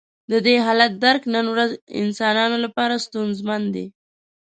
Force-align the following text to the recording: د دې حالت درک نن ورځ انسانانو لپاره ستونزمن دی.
د 0.31 0.33
دې 0.45 0.55
حالت 0.65 0.91
درک 1.03 1.23
نن 1.35 1.45
ورځ 1.53 1.71
انسانانو 2.01 2.57
لپاره 2.65 3.01
ستونزمن 3.05 3.61
دی. 3.75 3.85